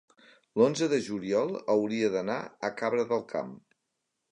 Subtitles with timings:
[0.61, 2.39] l'onze de juliol hauria d'anar
[2.71, 3.57] a Cabra del Camp.